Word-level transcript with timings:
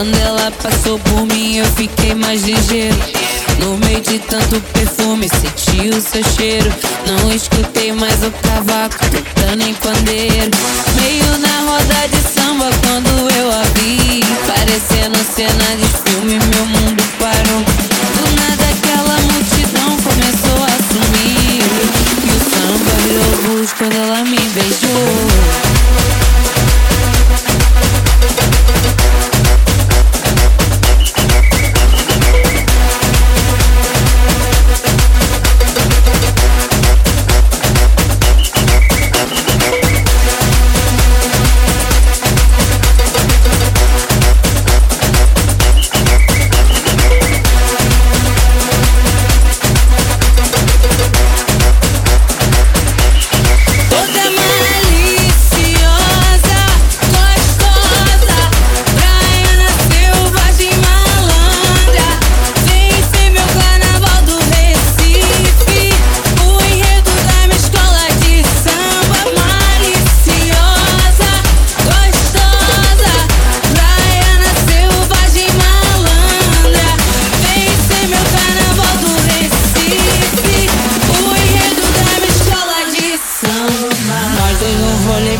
Quando 0.00 0.16
ela 0.16 0.50
passou 0.62 0.98
por 0.98 1.26
mim, 1.26 1.56
eu 1.56 1.66
fiquei 1.76 2.14
mais 2.14 2.42
ligeiro. 2.42 2.96
No 3.58 3.76
meio 3.76 4.00
de 4.00 4.18
tanto 4.18 4.58
perfume, 4.72 5.28
senti 5.28 5.90
o 5.90 6.00
seu 6.00 6.24
cheiro. 6.24 6.72
Não 7.06 7.30
escutei 7.30 7.92
mais 7.92 8.14
o 8.24 8.30
cavaco 8.30 8.96
tocando 9.10 9.60
em 9.60 9.74
pandeiro. 9.74 10.50
Meio 11.02 11.36
na 11.36 11.70
roda 11.70 12.08
de 12.08 12.16
samba 12.32 12.70
quando 12.82 13.10
eu 13.36 13.50
a 13.52 13.62
vi. 13.74 14.24
Parecendo 14.46 15.18
cena 15.36 15.76
de 15.76 16.10
filme, 16.10 16.38
meu 16.46 16.64
mundo 16.64 17.02
parou. 17.18 17.69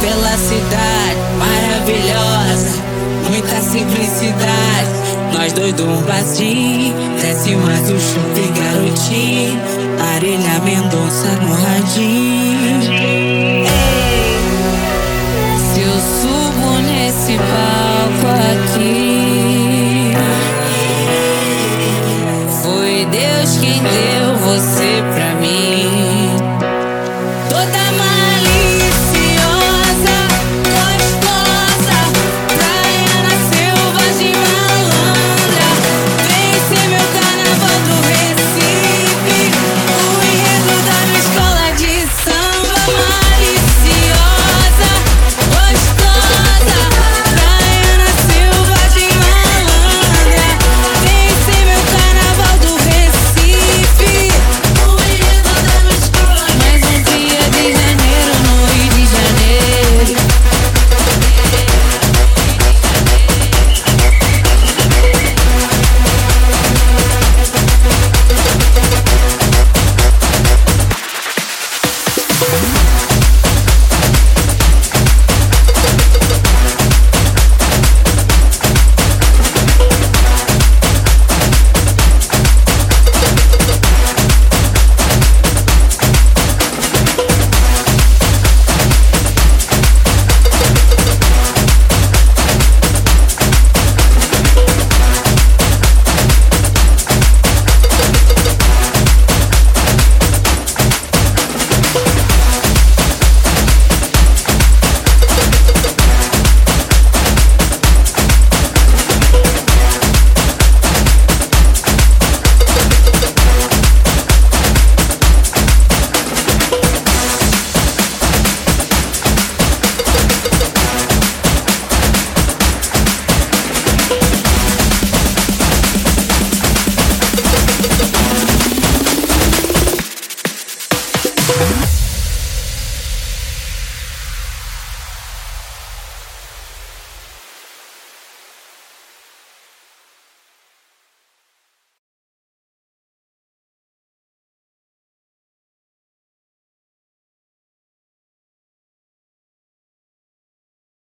pela 0.00 0.36
cidade 0.36 1.20
maravilhosa, 1.38 2.82
muita 3.28 3.60
simplicidade. 3.60 5.04
Nós 5.32 5.52
dois 5.52 5.72
do 5.74 5.84
um 5.84 6.02
barzinho, 6.02 6.94
desce 7.20 7.56
mais 7.56 7.90
o 7.90 7.98
shopping 7.98 8.52
garotinho. 8.54 9.60
Arelha 10.14 10.60
Mendonça 10.64 11.28
no 11.42 11.54
radinho. 11.54 12.82
Se 15.58 15.80
eu 15.80 15.96
subo 16.20 16.78
nesse 16.82 17.36
palco 17.36 18.28
aqui, 18.52 20.12
foi 22.62 23.06
Deus 23.06 23.56
quem 23.58 23.82
deu 23.82 24.36
você 24.38 25.02
pra 25.14 25.34
mim. 25.40 26.36
Toda 27.50 27.84